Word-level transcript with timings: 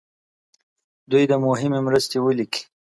دوی 1.11 1.23
دې 1.29 1.37
مهمې 1.45 1.79
مرستې 1.87 2.17
ولیکي. 2.21 2.63